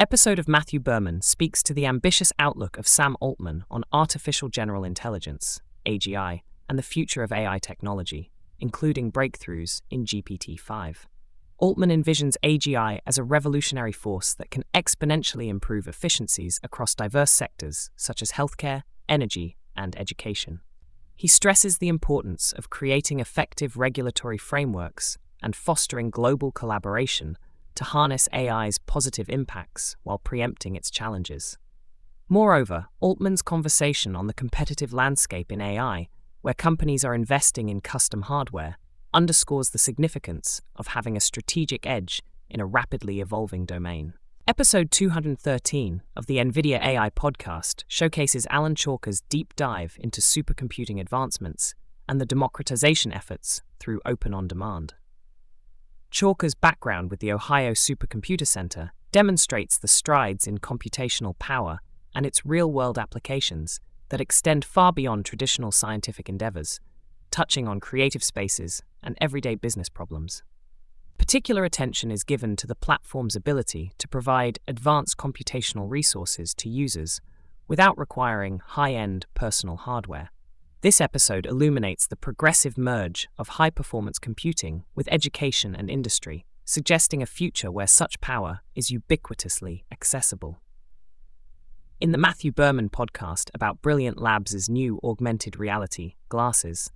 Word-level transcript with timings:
episode 0.00 0.38
of 0.38 0.48
Matthew 0.48 0.80
Berman 0.80 1.20
speaks 1.20 1.62
to 1.62 1.74
the 1.74 1.84
ambitious 1.84 2.32
outlook 2.38 2.78
of 2.78 2.88
Sam 2.88 3.18
Altman 3.20 3.64
on 3.70 3.84
artificial 3.92 4.48
general 4.48 4.82
intelligence, 4.82 5.60
AGI, 5.84 6.40
and 6.70 6.78
the 6.78 6.82
future 6.82 7.22
of 7.22 7.30
AI 7.30 7.58
technology, 7.58 8.30
including 8.58 9.12
breakthroughs 9.12 9.82
in 9.90 10.06
GPT 10.06 10.58
5. 10.58 11.06
Altman 11.58 11.90
envisions 11.90 12.36
AGI 12.42 13.00
as 13.06 13.18
a 13.18 13.22
revolutionary 13.22 13.92
force 13.92 14.32
that 14.32 14.50
can 14.50 14.64
exponentially 14.72 15.48
improve 15.48 15.86
efficiencies 15.86 16.58
across 16.62 16.94
diverse 16.94 17.30
sectors 17.30 17.90
such 17.94 18.22
as 18.22 18.32
healthcare, 18.32 18.84
energy, 19.06 19.58
and 19.76 19.94
education. 19.96 20.60
He 21.14 21.28
stresses 21.28 21.76
the 21.76 21.88
importance 21.88 22.54
of 22.54 22.70
creating 22.70 23.20
effective 23.20 23.76
regulatory 23.76 24.38
frameworks 24.38 25.18
and 25.42 25.54
fostering 25.54 26.08
global 26.08 26.52
collaboration 26.52 27.36
to 27.80 27.84
harness 27.84 28.28
AI's 28.34 28.76
positive 28.76 29.30
impacts 29.30 29.96
while 30.02 30.18
preempting 30.18 30.76
its 30.76 30.90
challenges. 30.90 31.56
Moreover, 32.28 32.88
Altman's 33.00 33.40
conversation 33.40 34.14
on 34.14 34.26
the 34.26 34.34
competitive 34.34 34.92
landscape 34.92 35.50
in 35.50 35.62
AI, 35.62 36.10
where 36.42 36.52
companies 36.52 37.06
are 37.06 37.14
investing 37.14 37.70
in 37.70 37.80
custom 37.80 38.20
hardware, 38.20 38.76
underscores 39.14 39.70
the 39.70 39.78
significance 39.78 40.60
of 40.76 40.88
having 40.88 41.16
a 41.16 41.20
strategic 41.20 41.86
edge 41.86 42.20
in 42.50 42.60
a 42.60 42.66
rapidly 42.66 43.18
evolving 43.18 43.64
domain. 43.64 44.12
Episode 44.46 44.90
213 44.90 46.02
of 46.14 46.26
the 46.26 46.36
NVIDIA 46.36 46.84
AI 46.84 47.08
podcast 47.08 47.84
showcases 47.88 48.46
Alan 48.50 48.74
Chalker's 48.74 49.22
deep 49.30 49.56
dive 49.56 49.96
into 49.98 50.20
supercomputing 50.20 51.00
advancements 51.00 51.74
and 52.06 52.20
the 52.20 52.26
democratization 52.26 53.10
efforts 53.10 53.62
through 53.78 54.02
Open 54.04 54.34
on 54.34 54.46
Demand. 54.46 54.92
Chalker's 56.10 56.54
background 56.54 57.10
with 57.10 57.20
the 57.20 57.32
Ohio 57.32 57.70
Supercomputer 57.70 58.46
Center 58.46 58.92
demonstrates 59.12 59.78
the 59.78 59.88
strides 59.88 60.46
in 60.46 60.58
computational 60.58 61.38
power 61.38 61.78
and 62.14 62.26
its 62.26 62.44
real 62.44 62.70
world 62.70 62.98
applications 62.98 63.80
that 64.08 64.20
extend 64.20 64.64
far 64.64 64.92
beyond 64.92 65.24
traditional 65.24 65.70
scientific 65.70 66.28
endeavors, 66.28 66.80
touching 67.30 67.68
on 67.68 67.78
creative 67.78 68.24
spaces 68.24 68.82
and 69.02 69.16
everyday 69.20 69.54
business 69.54 69.88
problems. 69.88 70.42
Particular 71.16 71.64
attention 71.64 72.10
is 72.10 72.24
given 72.24 72.56
to 72.56 72.66
the 72.66 72.74
platform's 72.74 73.36
ability 73.36 73.92
to 73.98 74.08
provide 74.08 74.58
advanced 74.66 75.16
computational 75.16 75.88
resources 75.88 76.54
to 76.54 76.68
users 76.68 77.20
without 77.68 77.96
requiring 77.96 78.60
high 78.64 78.94
end 78.94 79.26
personal 79.34 79.76
hardware. 79.76 80.30
This 80.82 80.98
episode 80.98 81.44
illuminates 81.44 82.06
the 82.06 82.16
progressive 82.16 82.78
merge 82.78 83.28
of 83.36 83.48
high 83.48 83.68
performance 83.68 84.18
computing 84.18 84.84
with 84.94 85.12
education 85.12 85.76
and 85.76 85.90
industry, 85.90 86.46
suggesting 86.64 87.22
a 87.22 87.26
future 87.26 87.70
where 87.70 87.86
such 87.86 88.18
power 88.22 88.60
is 88.74 88.90
ubiquitously 88.90 89.82
accessible. 89.92 90.62
In 92.00 92.12
the 92.12 92.18
Matthew 92.18 92.50
Berman 92.50 92.88
podcast 92.88 93.50
about 93.52 93.82
Brilliant 93.82 94.22
Labs' 94.22 94.70
new 94.70 94.98
augmented 95.04 95.58
reality, 95.58 96.14
glasses, 96.30 96.90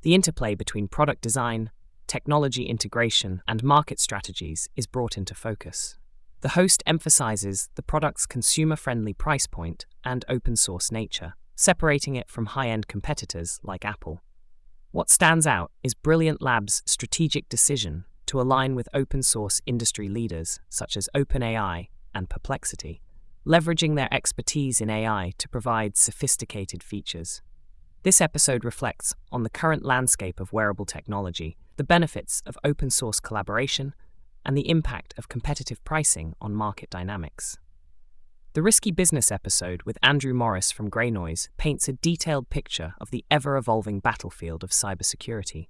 the 0.00 0.14
interplay 0.14 0.54
between 0.54 0.88
product 0.88 1.20
design, 1.20 1.70
technology 2.06 2.62
integration, 2.62 3.42
and 3.46 3.62
market 3.62 4.00
strategies 4.00 4.70
is 4.74 4.86
brought 4.86 5.18
into 5.18 5.34
focus. 5.34 5.98
The 6.40 6.50
host 6.50 6.82
emphasizes 6.86 7.68
the 7.74 7.82
product's 7.82 8.24
consumer 8.24 8.76
friendly 8.76 9.12
price 9.12 9.46
point 9.46 9.84
and 10.02 10.24
open 10.30 10.56
source 10.56 10.90
nature 10.90 11.34
separating 11.58 12.14
it 12.14 12.30
from 12.30 12.46
high 12.46 12.68
end 12.68 12.86
competitors 12.86 13.58
like 13.64 13.84
Apple. 13.84 14.22
What 14.92 15.10
stands 15.10 15.44
out 15.44 15.72
is 15.82 15.92
Brilliant 15.92 16.40
Labs' 16.40 16.82
strategic 16.86 17.48
decision 17.48 18.04
to 18.26 18.40
align 18.40 18.76
with 18.76 18.88
open 18.94 19.24
source 19.24 19.60
industry 19.66 20.08
leaders 20.08 20.60
such 20.68 20.96
as 20.96 21.08
OpenAI 21.16 21.88
and 22.14 22.30
Perplexity, 22.30 23.02
leveraging 23.44 23.96
their 23.96 24.12
expertise 24.14 24.80
in 24.80 24.88
AI 24.88 25.32
to 25.38 25.48
provide 25.48 25.96
sophisticated 25.96 26.80
features. 26.80 27.42
This 28.04 28.20
episode 28.20 28.64
reflects 28.64 29.16
on 29.32 29.42
the 29.42 29.50
current 29.50 29.84
landscape 29.84 30.38
of 30.38 30.52
wearable 30.52 30.86
technology, 30.86 31.56
the 31.76 31.82
benefits 31.82 32.40
of 32.46 32.56
open 32.62 32.88
source 32.88 33.18
collaboration, 33.18 33.94
and 34.46 34.56
the 34.56 34.68
impact 34.70 35.12
of 35.18 35.28
competitive 35.28 35.82
pricing 35.82 36.34
on 36.40 36.54
market 36.54 36.88
dynamics. 36.88 37.58
The 38.54 38.62
Risky 38.62 38.90
Business 38.90 39.30
episode 39.30 39.82
with 39.82 39.98
Andrew 40.02 40.32
Morris 40.32 40.72
from 40.72 40.88
Greynoise 40.88 41.50
paints 41.58 41.86
a 41.86 41.92
detailed 41.92 42.48
picture 42.48 42.94
of 42.98 43.10
the 43.10 43.22
ever 43.30 43.58
evolving 43.58 44.00
battlefield 44.00 44.64
of 44.64 44.70
cybersecurity. 44.70 45.68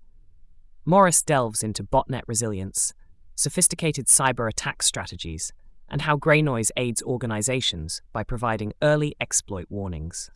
Morris 0.85 1.21
delves 1.21 1.65
into 1.65 1.83
botnet 1.83 2.23
resilience, 2.29 2.95
sophisticated 3.35 4.07
cyber 4.07 4.49
attack 4.49 4.85
strategies, 4.85 5.53
and 5.89 6.03
how 6.03 6.17
Greynoise 6.17 6.71
aids 6.77 7.03
organizations 7.03 8.01
by 8.13 8.23
providing 8.23 8.73
early 8.81 9.17
exploit 9.21 9.67
warnings. 9.69 10.31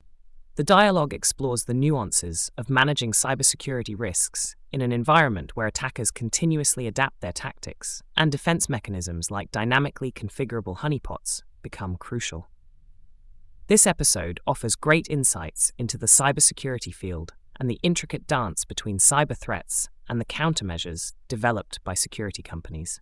The 0.56 0.64
dialogue 0.64 1.14
explores 1.14 1.64
the 1.64 1.75
nuances 1.75 2.50
of 2.58 2.69
managing 2.69 3.12
cybersecurity 3.12 3.94
risks 3.97 4.56
in 4.72 4.81
an 4.81 4.91
environment 4.91 5.52
where 5.54 5.69
attackers 5.69 6.10
continuously 6.10 6.88
adapt 6.88 7.20
their 7.20 7.32
tactics, 7.32 8.02
and 8.16 8.32
defense 8.32 8.69
mechanisms 8.69 9.31
like 9.31 9.52
dynamically 9.52 10.10
configurable 10.10 10.78
honeypots 10.78 11.42
become 11.62 11.96
crucial. 11.96 12.48
This 13.68 13.86
episode 13.86 14.40
offers 14.46 14.74
great 14.74 15.08
insights 15.08 15.72
into 15.78 15.96
the 15.96 16.06
cybersecurity 16.06 16.94
field 16.94 17.32
and 17.58 17.70
the 17.70 17.78
intricate 17.82 18.26
dance 18.26 18.64
between 18.64 18.98
cyber 18.98 19.36
threats 19.36 19.88
and 20.08 20.20
the 20.20 20.24
countermeasures 20.24 21.12
developed 21.28 21.82
by 21.84 21.94
security 21.94 22.42
companies. 22.42 23.00